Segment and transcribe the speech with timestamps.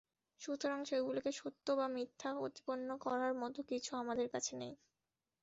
[0.41, 4.73] সুতরাং সেগুলোকে সত্য বা মিথ্যা প্রতিপন্ন করার মত কিছু আমাদের কাছে নেই।